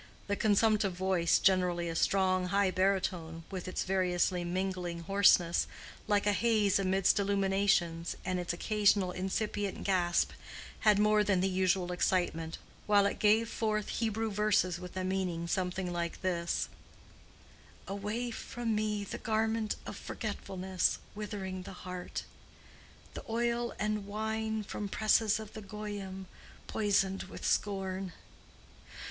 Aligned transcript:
The 0.25 0.35
consumptive 0.35 0.93
voice, 0.93 1.37
generally 1.37 1.87
a 1.87 1.95
strong 1.95 2.47
high 2.47 2.71
baritone, 2.71 3.43
with 3.51 3.67
its 3.67 3.83
variously 3.83 4.43
mingling 4.43 5.01
hoarseness, 5.01 5.67
like 6.07 6.25
a 6.25 6.33
haze 6.33 6.79
amidst 6.79 7.19
illuminations, 7.19 8.17
and 8.25 8.39
its 8.39 8.51
occasional 8.51 9.11
incipient 9.11 9.83
gasp 9.83 10.31
had 10.79 10.97
more 10.97 11.23
than 11.23 11.39
the 11.39 11.47
usual 11.47 11.91
excitement, 11.91 12.57
while 12.87 13.05
it 13.05 13.19
gave 13.19 13.47
forth 13.47 13.89
Hebrew 13.89 14.31
verses 14.31 14.79
with 14.79 14.97
a 14.97 15.03
meaning 15.03 15.47
something 15.47 15.93
like 15.93 16.23
this: 16.23 16.67
"Away 17.87 18.31
from 18.31 18.73
me 18.73 19.03
the 19.03 19.19
garment 19.19 19.75
of 19.85 19.95
forgetfulness. 19.95 20.97
Withering 21.13 21.61
the 21.61 21.73
heart; 21.85 22.23
The 23.13 23.23
oil 23.29 23.75
and 23.77 24.07
wine 24.07 24.63
from 24.63 24.89
presses 24.89 25.39
of 25.39 25.53
the 25.53 25.61
Goyim, 25.61 26.25
Poisoned 26.65 27.25
with 27.25 27.45
scorn. 27.45 28.13